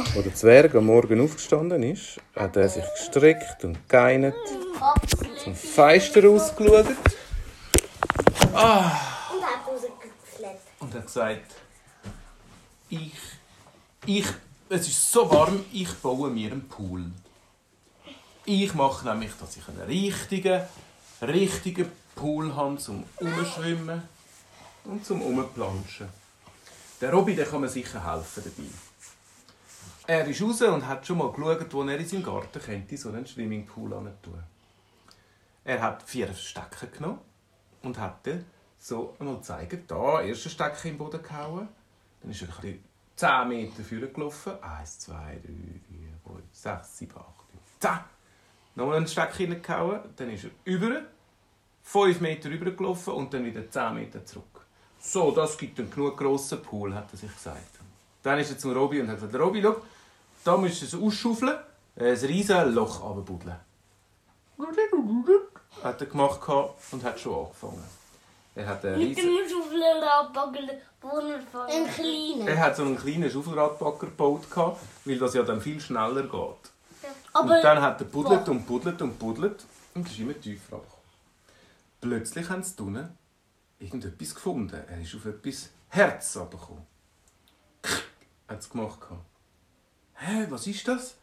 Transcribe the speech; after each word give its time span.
Als 0.00 0.24
der 0.24 0.34
Zwerg 0.34 0.74
am 0.74 0.86
Morgen 0.86 1.20
aufgestanden 1.20 1.82
ist, 1.82 2.20
hat 2.34 2.56
er 2.56 2.68
sich 2.68 2.84
gestreckt 2.96 3.64
und 3.64 3.88
geeinert, 3.88 4.34
zum 5.42 5.54
Fenster 5.54 6.24
rausgeschaut 6.24 6.86
Und 6.86 8.54
hat 8.54 9.66
rausgefleckt. 9.66 10.62
und 10.80 10.94
hat 10.94 11.06
gesagt, 11.06 11.50
ich, 12.88 13.12
ich, 14.06 14.26
es 14.70 14.88
ist 14.88 15.12
so 15.12 15.30
warm, 15.30 15.64
ich 15.72 15.92
baue 15.94 16.30
mir 16.30 16.52
einen 16.52 16.66
Pool. 16.68 17.04
Ich 18.46 18.72
mache 18.74 19.06
nämlich, 19.06 19.32
dass 19.38 19.56
ich 19.56 19.68
einen 19.68 19.82
richtigen, 19.82 20.62
richtigen 21.20 21.92
Pool 22.14 22.54
habe 22.56 22.78
zum 22.78 23.04
Umschwimmen 23.20 24.02
und 24.84 25.04
zum 25.04 25.20
Umplanschen. 25.22 26.08
Der 27.00 27.12
Robby, 27.12 27.34
der 27.36 27.46
kann 27.46 27.60
mir 27.60 27.68
sicher 27.68 28.04
helfen 28.04 28.42
dabei. 28.44 28.68
Er 30.10 30.26
ist 30.26 30.42
raus 30.42 30.60
und 30.62 30.88
hat 30.88 31.06
schon 31.06 31.18
mal 31.18 31.30
geschaut, 31.30 31.72
wo 31.72 31.84
er 31.84 31.96
in 31.96 32.04
seinem 32.04 32.24
Garten 32.24 32.60
könnte 32.60 32.96
so 32.96 33.10
einen 33.10 33.24
Swimmingpool 33.24 33.90
tun. 34.20 34.42
Er 35.62 35.80
hat 35.80 36.02
vier 36.02 36.34
Stecker 36.34 36.88
genommen 36.88 37.20
und 37.84 37.96
hat 37.96 38.26
dann 38.26 38.44
so 38.76 39.14
einmal 39.20 39.36
gezeigt, 39.36 39.88
da, 39.88 40.20
erster 40.20 40.50
Stecker 40.50 40.88
im 40.88 40.98
Boden 40.98 41.22
gehauen. 41.22 41.68
Dann 42.20 42.30
ist 42.32 42.42
er 42.42 42.48
ein 42.48 42.54
bisschen 42.60 42.84
10 43.14 43.48
Meter 43.50 43.84
vorne 43.84 44.08
gelaufen. 44.08 44.52
1, 44.60 44.98
2, 44.98 45.14
3, 45.14 45.30
4, 45.38 45.38
5, 46.24 46.42
6, 46.54 46.98
7, 46.98 47.12
8, 47.12 47.16
9, 47.16 47.34
10. 47.78 47.90
Nochmal 48.74 48.96
einen 48.96 49.06
Stecker 49.06 49.36
hineingehauen. 49.36 50.00
Dann 50.16 50.30
ist 50.30 50.42
er 50.42 50.50
über, 50.64 51.02
5 51.84 52.20
Meter 52.20 52.50
rüber 52.50 52.72
gelaufen 52.72 53.14
und 53.14 53.32
dann 53.32 53.44
wieder 53.44 53.70
10 53.70 53.94
Meter 53.94 54.26
zurück. 54.26 54.66
So, 54.98 55.30
das 55.30 55.56
gibt 55.56 55.78
einen 55.78 55.88
genug 55.88 56.16
grossen 56.16 56.60
Pool, 56.60 56.96
hat 56.96 57.12
er 57.12 57.16
sich 57.16 57.32
gesagt. 57.32 57.78
Dann 58.24 58.40
ist 58.40 58.50
er 58.50 58.58
zum 58.58 58.72
Robby 58.72 59.00
und 59.00 59.08
hat 59.08 59.14
gesagt, 59.16 59.36
Robby, 59.36 59.62
schau, 59.62 59.76
da 60.44 60.56
musst 60.56 60.82
du 60.82 60.86
es 60.86 60.94
ausschaufeln, 60.94 61.58
ein 61.96 62.14
riesiges 62.14 62.74
Loch 62.74 63.02
runterbuddeln. 63.02 63.56
Hat 65.82 66.00
er 66.00 66.06
gemacht 66.06 66.40
und 66.92 67.04
hat 67.04 67.20
schon 67.20 67.44
angefangen. 67.46 67.84
Er 68.54 68.66
hat 68.66 68.84
ein 68.84 68.98
Mit 68.98 69.16
riesen... 69.16 69.36
dem 69.36 69.48
Schaufelradbagger, 69.48 70.60
er 70.68 71.66
Ein 71.66 71.86
kleiner. 71.94 72.50
Er 72.50 72.58
hat 72.58 72.76
so 72.76 72.82
einen 72.82 72.98
kleinen 72.98 73.30
Schaufelradbagger 73.30 74.06
gebaut, 74.06 74.46
weil 75.04 75.18
das 75.18 75.34
ja 75.34 75.42
dann 75.42 75.60
viel 75.60 75.80
schneller 75.80 76.22
geht. 76.22 76.32
und 76.32 76.60
Aber 77.32 77.62
dann 77.62 77.80
hat 77.80 78.00
er 78.00 78.06
buddelt 78.06 78.48
und 78.48 78.66
buddelt 78.66 79.00
und 79.00 79.18
buddelt 79.18 79.64
und 79.94 80.06
ist 80.06 80.18
immer 80.18 80.38
tiefer 80.38 80.76
runtergekommen. 80.76 81.00
Plötzlich 82.00 82.48
haben 82.48 82.62
sie 82.62 82.82
unten 82.82 83.16
irgendetwas 83.78 84.34
gefunden. 84.34 84.82
Er 84.88 85.00
ist 85.00 85.14
auf 85.14 85.24
etwas 85.26 85.70
Herz 85.88 86.36
runtergekommen. 86.36 86.86
Hat 88.48 88.58
es 88.58 88.68
gemacht. 88.68 89.00
gehabt. 89.00 89.29
Hä, 90.22 90.46
was 90.50 90.66
ist 90.66 90.86
das? 90.86 91.14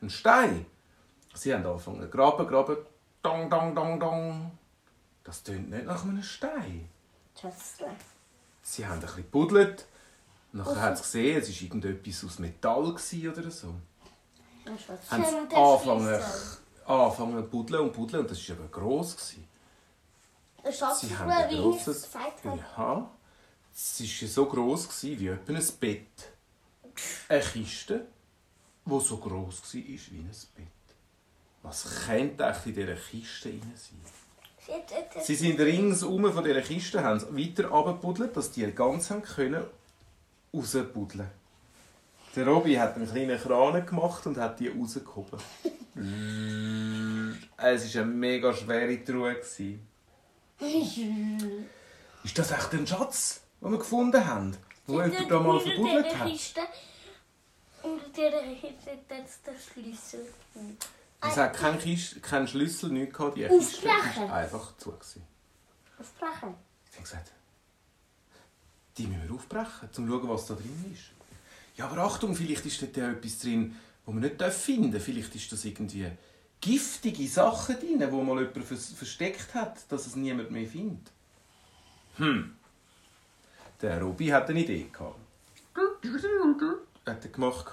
Ein 0.00 0.08
Stein. 0.08 0.64
Sie 1.34 1.52
haben 1.52 1.66
angefangen 1.66 2.00
zu 2.00 2.08
graben, 2.08 2.46
graben. 2.46 2.78
Dong, 3.22 3.50
dong, 3.50 3.74
dong, 3.74 4.00
dong. 4.00 4.58
Das 5.24 5.42
tönt 5.42 5.68
nicht 5.68 5.84
nach 5.84 6.02
einem 6.04 6.22
Stein. 6.22 6.88
Schätzle. 7.38 7.88
Sie 8.62 8.86
haben 8.86 8.94
ein 8.94 9.00
bisschen 9.00 9.16
gebuddelt. 9.16 9.86
Nachher 10.52 10.80
hat 10.80 10.96
sie 10.96 11.02
gesehen, 11.02 11.42
es 11.42 11.50
war 11.50 11.62
irgendetwas 11.62 12.24
aus 12.24 12.38
Metall 12.38 12.84
oder 12.86 13.50
so. 13.50 13.74
Haben 15.10 15.24
sie 15.24 15.54
angefangen, 15.54 16.20
angefangen 16.86 17.44
zu 17.44 17.50
buddeln 17.50 17.82
und 17.82 17.92
buddeln 17.92 18.22
und 18.22 18.30
das 18.30 18.48
war 18.48 18.56
aber 18.56 18.68
gross. 18.68 19.16
Gewesen. 19.16 19.46
Sie 20.98 21.16
haben 21.16 21.30
ein 21.30 21.54
grosses... 21.54 22.08
Ja, 22.42 23.10
es 23.74 24.00
war 24.00 24.28
so 24.28 24.46
gross 24.46 24.88
gewesen 24.88 25.20
wie 25.20 25.28
etwa 25.28 25.52
ein 25.52 25.66
Bett. 25.78 26.32
Eine 27.28 27.40
Kiste, 27.40 28.06
die 28.86 29.00
so 29.00 29.16
gross 29.18 29.62
war 29.62 29.74
wie 29.74 29.98
ein 30.18 30.30
Bett. 30.56 30.66
Was 31.62 32.06
könnte 32.06 32.46
eigentlich 32.46 32.66
in 32.66 32.74
dieser 32.74 32.94
Kiste 32.94 33.48
drin 33.50 33.72
sein? 33.74 33.98
Sie 35.22 35.34
sind 35.34 35.60
ringsum 35.60 36.32
von 36.32 36.44
dieser 36.44 36.62
Kiste, 36.62 37.02
haben 37.02 37.20
sie 37.20 37.36
weiter 37.36 37.68
runtergebuddelt, 37.68 38.36
dass 38.36 38.50
die 38.50 38.70
ganz 38.72 39.10
haben 39.10 39.22
können 39.22 39.64
rausbuddeln. 40.52 41.28
Der 42.34 42.46
Robby 42.46 42.74
hat 42.74 42.96
einen 42.96 43.08
kleinen 43.08 43.38
Kran 43.40 43.86
gemacht 43.86 44.26
und 44.26 44.36
hat 44.38 44.60
die 44.60 44.68
rausgehoben. 44.68 45.40
es 47.56 47.94
war 47.94 48.02
eine 48.02 48.12
mega 48.12 48.52
schwere 48.52 49.04
Truhe. 49.04 49.36
Ist 52.24 52.38
das 52.38 52.50
echt 52.50 52.72
ein 52.72 52.86
Schatz, 52.86 53.40
den 53.60 53.70
wir 53.70 53.78
gefunden 53.78 54.26
haben? 54.26 54.56
Wo 54.86 55.00
jemand 55.00 55.30
da 55.30 55.40
mal 55.40 55.60
verbuddelt 55.60 56.18
hat? 56.18 56.30
Kiste- 57.86 58.10
dieser 58.14 58.54
Kiste 58.60 58.90
hat 58.90 59.18
jetzt 59.18 59.46
der 59.46 59.54
Schlüssel. 59.54 60.26
Es 61.20 61.36
hat 61.36 61.54
keinen, 61.54 61.78
Kist, 61.78 62.22
keinen 62.22 62.46
Schlüssel, 62.48 62.90
nichts 62.90 63.16
gehabt. 63.16 63.36
Die 63.36 63.46
Kiste 63.46 63.88
Aufbrechen. 63.88 64.28
war 64.28 64.36
einfach 64.36 64.76
zu. 64.76 64.92
Gewesen. 64.92 65.22
Aufbrechen. 65.98 66.54
Ich 66.90 66.96
habe 66.96 67.02
gesagt, 67.02 67.32
die 68.98 69.06
müssen 69.06 69.28
wir 69.28 69.34
aufbrechen, 69.34 69.88
um 69.88 69.92
zu 69.92 70.06
schauen, 70.06 70.28
was 70.28 70.46
da 70.46 70.54
drin 70.54 70.92
ist. 70.94 71.10
Ja, 71.76 71.86
aber 71.88 71.98
Achtung, 72.04 72.34
vielleicht 72.34 72.64
ist 72.66 72.80
dort 72.80 72.96
ja 72.96 73.10
etwas 73.10 73.38
drin, 73.40 73.76
das 74.06 74.14
wir 74.14 74.20
nicht 74.20 74.42
finden 74.54 74.90
dürfen. 74.90 75.04
Vielleicht 75.04 75.34
ist 75.34 75.52
das 75.52 75.64
irgendwie 75.64 76.10
giftige 76.60 77.28
Sachen 77.28 77.78
drin, 77.78 77.98
die 77.98 78.06
mal 78.06 78.38
jemand 78.40 78.64
vers- 78.64 78.92
versteckt 78.92 79.52
hat, 79.54 79.90
dass 79.92 80.06
es 80.06 80.16
niemand 80.16 80.50
mehr 80.50 80.66
findet. 80.66 81.10
Hm. 82.16 82.56
Der 83.82 84.00
Robby 84.00 84.28
hat 84.28 84.48
eine 84.48 84.60
Idee 84.60 84.88
gehabt. 84.90 85.16
Hat 87.06 87.24
er 87.24 87.30
gemacht 87.30 87.72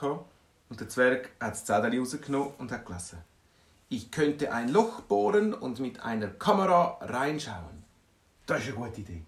und 0.70 0.80
der 0.80 0.90
Zwerg 0.90 1.32
hat 1.40 1.54
das 1.54 1.66
Zettel 1.66 2.00
rausgenommen 2.00 2.54
und 2.60 2.72
hat 2.72 2.86
gelesen. 2.86 3.18
Ich 3.90 4.12
könnte 4.12 4.52
ein 4.52 4.70
Loch 4.70 5.02
bohren 5.02 5.54
und 5.54 5.80
mit 5.80 6.00
einer 6.00 6.28
Kamera 6.28 7.00
reinschauen. 7.02 7.84
Das 8.46 8.60
ist 8.60 8.68
eine 8.68 8.76
gute 8.76 9.02
Idee. 9.02 9.24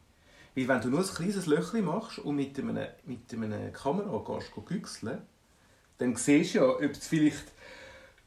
Weil 0.56 0.68
wenn 0.68 0.82
du 0.82 0.90
nur 0.90 1.00
ein 1.00 1.08
kleines 1.08 1.48
Löchchen 1.48 1.86
machst 1.86 2.20
und 2.20 2.36
mit 2.36 2.58
einer, 2.60 2.90
mit 3.06 3.34
einer 3.34 3.70
Kamera 3.72 4.24
gehst, 4.26 4.52
güchseln, 4.66 5.22
dann 5.98 6.16
siehst 6.16 6.56
du 6.56 6.60
ja, 6.60 6.66
ob 6.66 6.82
es 6.82 7.08
vielleicht 7.08 7.52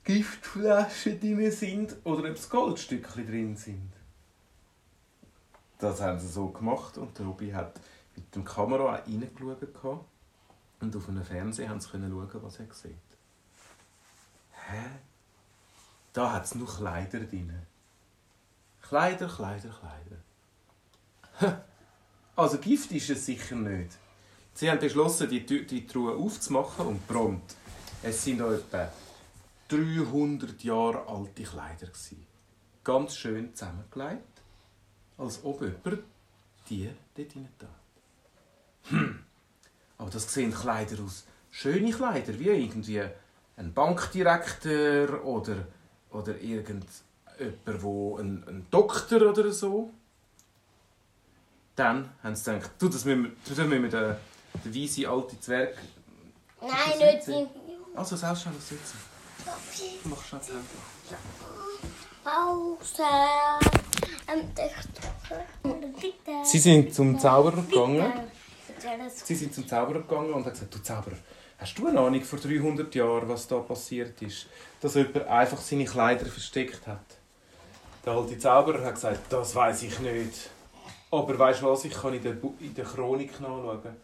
Giftflaschen 0.04 1.20
drin 1.20 1.50
sind 1.52 1.96
oder 2.04 2.28
ob 2.28 2.36
es 2.36 2.48
Goldstückchen 2.48 3.26
drin 3.26 3.56
sind. 3.56 3.92
Das 5.78 6.00
haben 6.00 6.18
sie 6.18 6.28
so 6.28 6.48
gemacht 6.48 6.98
und 6.98 7.16
der 7.18 7.26
Robby 7.26 7.50
hat 7.50 7.80
mit 8.16 8.34
der 8.34 8.42
Kamera 8.42 8.96
auch 8.96 9.06
reingeschaut. 9.06 10.04
Und 10.80 10.94
auf 10.96 11.08
einem 11.08 11.24
Fernseher 11.24 11.68
haben 11.68 11.80
sie 11.80 11.88
schauen, 11.88 12.30
was 12.42 12.60
er 12.60 12.72
sieht. 12.72 12.94
Hä? 14.52 14.84
Da 16.12 16.32
hat 16.32 16.44
es 16.44 16.54
nur 16.54 16.68
Kleider 16.68 17.20
drin. 17.20 17.52
Kleider, 18.82 19.28
Kleider, 19.28 19.70
Kleider. 19.70 21.64
Also 22.36 22.58
Gift 22.58 22.92
ist 22.92 23.10
es 23.10 23.26
sicher 23.26 23.56
nicht. 23.56 23.98
Sie 24.54 24.70
haben 24.70 24.78
beschlossen, 24.78 25.28
die, 25.28 25.44
die 25.44 25.86
Truhe 25.86 26.16
aufzumachen 26.16 26.86
und 26.86 27.06
prompt. 27.06 27.56
Es 28.02 28.24
sind 28.24 28.40
etwa 28.40 28.92
300 29.68 30.62
Jahre 30.62 31.06
alte 31.06 31.42
Kleider. 31.42 31.86
Gewesen. 31.86 32.26
Ganz 32.84 33.16
schön 33.16 33.54
zusammengelegt, 33.54 34.42
als 35.16 35.44
ob 35.44 35.60
jemand 35.62 36.04
die 36.70 36.90
dort 37.14 37.36
rein 37.36 37.48
tat. 37.58 37.68
Hm. 38.90 39.24
Aber 39.98 40.10
das 40.10 40.32
sehen 40.32 40.52
Kleider 40.52 41.02
aus. 41.04 41.24
Schöne 41.50 41.90
Kleider, 41.90 42.38
wie 42.38 42.48
irgendwie 42.48 43.02
ein 43.56 43.74
Bankdirektor 43.74 45.24
oder, 45.24 45.66
oder 46.10 46.40
irgendjemand, 46.40 46.86
wo 47.80 48.16
ein, 48.16 48.44
ein 48.46 48.66
Doktor 48.70 49.22
oder 49.30 49.50
so. 49.52 49.90
Dann 51.74 52.10
haben 52.22 52.36
sie 52.36 52.52
gedacht, 52.52 52.70
du, 52.78 52.88
das 52.88 53.04
müssen 53.04 53.24
wir, 53.24 53.32
das 53.46 53.56
müssen 53.58 53.82
wir 53.82 53.90
den, 53.90 54.16
den 54.64 54.74
weisen 54.74 55.06
alten 55.06 55.40
Zwerg... 55.40 55.76
Nein, 56.60 56.70
das 56.72 56.98
nicht 56.98 57.24
sitzen? 57.24 57.32
in. 57.32 57.48
Also, 57.96 58.16
selbst 58.16 58.42
schon 58.42 58.52
sitzen. 58.54 58.98
Du 60.02 60.08
machst 60.08 60.28
schon 60.28 60.40
selber. 60.40 60.62
Pause. 62.24 63.02
Ähm, 64.26 64.50
Sie 66.44 66.58
sind 66.58 66.94
zum 66.94 67.18
Zauberer 67.18 67.62
gegangen. 67.62 68.12
Sie 69.24 69.34
sind 69.34 69.54
zum 69.54 69.66
Zauberer 69.66 70.00
gegangen 70.00 70.32
und 70.32 70.44
haben 70.44 70.52
gesagt, 70.52 70.74
du 70.74 70.82
Zauberer, 70.82 71.16
hast 71.58 71.78
du 71.78 71.86
eine 71.86 72.00
Ahnung 72.00 72.22
vor 72.22 72.38
300 72.38 72.94
Jahren, 72.94 73.28
was 73.28 73.48
da 73.48 73.58
passiert 73.58 74.20
ist? 74.22 74.46
Dass 74.80 74.94
jemand 74.94 75.26
einfach 75.26 75.58
seine 75.58 75.84
Kleider 75.84 76.26
versteckt 76.26 76.86
hat. 76.86 77.04
Der 78.04 78.12
alte 78.12 78.38
Zauberer 78.38 78.84
hat 78.84 78.94
gesagt, 78.94 79.32
das 79.32 79.54
weiß 79.54 79.82
ich 79.82 79.98
nicht. 80.00 80.50
Aber 81.10 81.38
weißt 81.38 81.62
du 81.62 81.66
was, 81.66 81.84
ich 81.84 81.94
kann 81.94 82.14
in 82.14 82.22
der, 82.22 82.36
in 82.60 82.74
der 82.74 82.84
Chronik 82.84 83.40
nachschauen. 83.40 83.96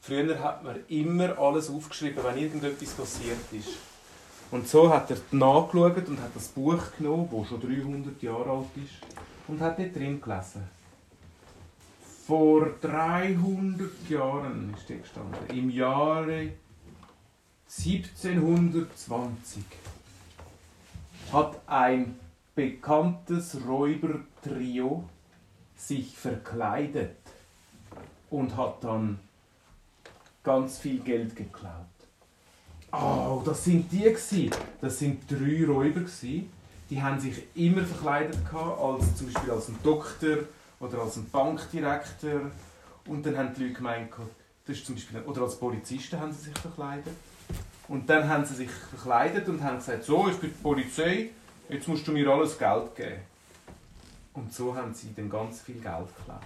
Früher 0.00 0.38
hat 0.42 0.62
man 0.62 0.76
immer 0.88 1.38
alles 1.38 1.70
aufgeschrieben, 1.70 2.22
wenn 2.24 2.38
irgendetwas 2.38 2.90
passiert 2.90 3.52
ist. 3.52 3.68
Und 4.50 4.66
so 4.66 4.88
hat 4.88 5.10
er 5.10 5.18
nachgeschaut 5.32 6.08
und 6.08 6.20
hat 6.20 6.34
das 6.34 6.48
Buch 6.48 6.82
genommen, 6.96 7.28
das 7.30 7.48
schon 7.48 7.60
300 7.60 8.22
Jahre 8.22 8.50
alt 8.50 8.66
ist, 8.76 8.94
und 9.46 9.60
hat 9.60 9.78
dort 9.78 9.94
drin 9.94 10.20
gelesen. 10.20 10.77
Vor 12.28 12.68
300 12.82 13.90
Jahren 14.10 14.74
ist 14.76 14.86
der 14.90 14.98
gestanden. 14.98 15.48
Im 15.48 15.70
Jahre 15.70 16.50
1720 17.66 19.64
hat 21.32 21.58
ein 21.66 22.16
bekanntes 22.54 23.56
Räubertrio 23.66 25.08
sich 25.74 26.18
verkleidet 26.18 27.16
und 28.28 28.54
hat 28.58 28.84
dann 28.84 29.18
ganz 30.44 30.76
viel 30.80 30.98
Geld 30.98 31.34
geklaut. 31.34 31.72
Oh, 32.92 33.40
das 33.42 33.64
sind 33.64 33.90
die 33.90 34.02
gsi. 34.02 34.50
Das 34.82 34.98
sind 34.98 35.22
drei 35.30 35.64
Räuber 35.64 36.02
gsi. 36.02 36.46
Die 36.90 37.02
haben 37.02 37.18
sich 37.18 37.44
immer 37.54 37.86
verkleidet 37.86 38.36
als 38.52 39.16
zum 39.16 39.32
Beispiel 39.32 39.50
als 39.50 39.70
ein 39.70 39.78
Doktor 39.82 40.40
oder 40.80 40.98
als 40.98 41.16
ein 41.16 41.28
Bankdirektor. 41.30 42.50
Und 43.06 43.24
dann 43.24 43.36
haben 43.36 43.54
die 43.54 43.64
Leute 43.64 43.74
gemeint, 43.74 44.10
das 44.66 44.76
ist 44.76 44.86
zum 44.86 44.94
Beispiel, 44.94 45.20
oder 45.20 45.42
als 45.42 45.58
Polizisten 45.58 46.20
haben 46.20 46.32
sie 46.32 46.50
sich 46.50 46.58
verkleidet. 46.58 47.14
Und 47.88 48.08
dann 48.08 48.28
haben 48.28 48.44
sie 48.44 48.54
sich 48.54 48.70
verkleidet 48.70 49.48
und 49.48 49.62
haben 49.62 49.78
gesagt, 49.78 50.04
so, 50.04 50.28
ich 50.28 50.36
bin 50.36 50.50
die 50.50 50.62
Polizei, 50.62 51.30
jetzt 51.68 51.88
musst 51.88 52.06
du 52.06 52.12
mir 52.12 52.28
alles 52.28 52.58
Geld 52.58 52.94
geben. 52.94 53.20
Und 54.34 54.52
so 54.52 54.76
haben 54.76 54.92
sie 54.92 55.14
dann 55.14 55.30
ganz 55.30 55.62
viel 55.62 55.80
Geld 55.80 56.14
geklaut. 56.16 56.42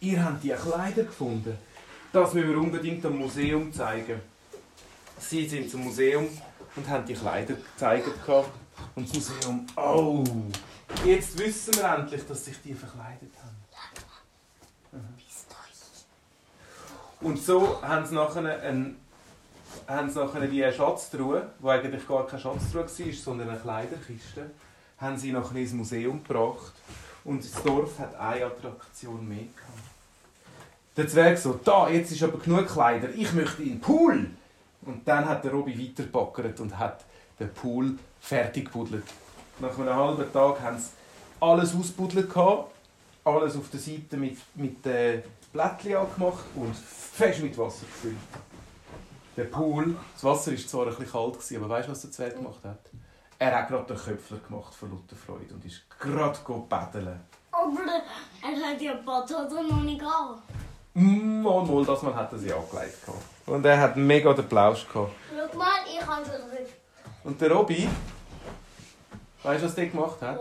Ihr 0.00 0.24
habt 0.24 0.42
die 0.42 0.48
Kleider 0.48 1.04
gefunden. 1.04 1.56
Das 2.12 2.32
müssen 2.32 2.48
wir 2.48 2.58
unbedingt 2.58 3.04
am 3.04 3.18
Museum 3.18 3.72
zeigen. 3.72 4.20
Sie 5.18 5.46
sind 5.46 5.70
zum 5.70 5.84
Museum 5.84 6.26
und 6.74 6.88
haben 6.88 7.04
die 7.04 7.14
Kleider 7.14 7.54
gezeigt. 7.54 8.08
Und 8.94 9.06
das 9.06 9.14
Museum, 9.14 9.66
oh, 9.76 10.24
jetzt 11.04 11.38
wissen 11.38 11.74
wir 11.76 11.94
endlich, 11.94 12.26
dass 12.26 12.46
sich 12.46 12.56
die 12.62 12.72
verkleidet 12.72 13.30
haben. 13.42 13.59
Und 17.20 17.38
so 17.38 17.80
haben 17.82 18.06
sie 18.06 18.14
nachher, 18.14 18.62
einen, 18.62 18.96
haben 19.86 20.10
sie 20.10 20.18
nachher 20.18 20.46
die 20.46 20.72
Schatztruhe, 20.72 21.50
die 21.62 21.68
eigentlich 21.68 22.08
gar 22.08 22.26
keine 22.26 22.40
Schatztruhe 22.40 22.84
war, 22.84 23.12
sondern 23.12 23.50
eine 23.50 23.58
Kleiderkiste, 23.58 24.50
haben 24.98 25.18
sie 25.18 25.32
nachher 25.32 25.56
ins 25.56 25.72
Museum 25.72 26.22
gebracht. 26.22 26.72
Und 27.24 27.44
das 27.44 27.62
Dorf 27.62 27.98
hat 27.98 28.18
eine 28.18 28.46
Attraktion 28.46 29.28
mehr 29.28 29.38
gehabt. 29.38 29.90
Der 30.96 31.06
Zwerg 31.08 31.38
so, 31.38 31.60
da, 31.62 31.88
jetzt 31.88 32.10
ist 32.10 32.22
aber 32.22 32.38
genug 32.38 32.66
Kleider, 32.66 33.08
ich 33.14 33.32
möchte 33.32 33.62
in 33.62 33.70
den 33.70 33.80
Pool. 33.80 34.30
Und 34.82 35.06
dann 35.06 35.28
hat 35.28 35.44
der 35.44 35.52
Robby 35.52 35.78
weitergebackert 35.78 36.58
und 36.60 36.78
hat 36.78 37.04
den 37.38 37.52
Pool 37.52 37.98
fertig 38.20 38.66
gebuddelt. 38.66 39.04
Nach 39.58 39.78
einem 39.78 39.94
halben 39.94 40.32
Tag 40.32 40.60
haben 40.60 40.78
sie 40.78 40.90
alles 41.38 41.74
ausgebuddelt, 41.74 42.30
alles 43.24 43.56
auf 43.56 43.68
der 43.70 43.80
Seite 43.80 44.16
mit, 44.16 44.38
mit 44.54 44.84
äh, 44.86 45.22
Blättchen 45.52 45.96
angemacht 45.96 46.44
und 46.54 46.74
fest 46.76 47.42
mit 47.42 47.56
Wasser 47.58 47.86
gefüllt. 47.86 48.16
Der 49.36 49.44
Pool, 49.44 49.96
das 50.14 50.24
Wasser 50.24 50.50
war 50.52 50.58
zwar 50.58 50.82
ein 50.86 50.88
bisschen 50.90 51.10
kalt, 51.12 51.34
gewesen, 51.34 51.56
aber 51.58 51.68
weißt 51.68 51.88
du, 51.88 51.92
was 51.92 52.00
der 52.02 52.10
Zwerg 52.10 52.36
gemacht 52.36 52.64
hat? 52.64 52.80
Er 53.38 53.56
hat 53.58 53.68
gerade 53.68 53.94
den 53.94 53.96
Köpfler 53.96 54.38
gemacht 54.38 54.74
vor 54.74 54.88
lauter 54.88 55.16
Freude 55.16 55.54
und 55.54 55.64
ist 55.64 55.82
gerade 55.98 56.38
baden. 56.68 57.20
Aber 57.52 57.78
er 58.42 58.68
hat 58.70 58.80
ja 58.80 58.94
Patata 58.96 59.62
noch 59.62 59.82
nicht. 59.82 60.02
Mm, 60.94 61.42
Mal, 61.42 61.64
mal, 61.64 61.84
das 61.84 62.02
Mal 62.02 62.14
hat 62.14 62.32
er 62.32 62.38
sie 62.38 62.52
angelegt. 62.52 63.04
gehabt. 63.06 63.22
Und 63.46 63.64
er 63.64 63.80
hat 63.80 63.96
mega 63.96 64.32
den 64.34 64.48
Plausch 64.48 64.86
gehabt. 64.86 65.12
Schau 65.30 65.58
mal, 65.58 65.66
ich 65.88 66.04
habe 66.06 66.24
schon. 66.24 66.34
Und 67.24 67.40
der 67.40 67.52
Robby, 67.52 67.88
weißt 69.42 69.62
du, 69.62 69.66
was 69.66 69.74
der 69.74 69.86
gemacht 69.86 70.20
hat? 70.20 70.38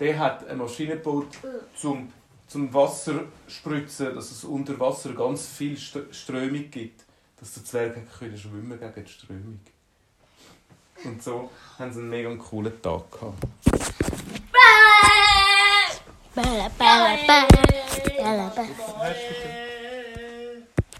Der 0.00 0.18
hat 0.18 0.46
eine 0.46 0.56
Maschine 0.62 0.96
gebaut, 0.96 1.28
zum, 1.74 2.12
zum 2.46 2.72
Wasser 2.74 3.24
spritzen, 3.48 4.14
dass 4.14 4.30
es 4.30 4.44
unter 4.44 4.78
Wasser 4.78 5.12
ganz 5.14 5.46
viel 5.46 5.74
St- 5.76 6.12
Strömung 6.12 6.70
gibt. 6.70 7.04
Dass 7.40 7.54
der 7.54 7.64
Zwerg 7.64 8.18
können 8.18 8.36
schwimmen 8.36 8.78
gegen 8.78 9.04
die 9.04 9.10
Strömung. 9.10 9.60
Und 11.04 11.22
so 11.22 11.50
haben 11.78 11.92
sie 11.92 12.00
einen 12.00 12.08
mega 12.10 12.34
coolen 12.36 12.80
Tag 12.80 13.10
gehabt. 13.10 13.44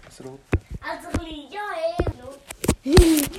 Das 0.05 0.25
Rot. 0.25 0.39
Also, 0.81 1.07
ein 1.07 1.11
bisschen, 1.19 1.51
ja, 1.51 1.65
eh. 2.83 3.27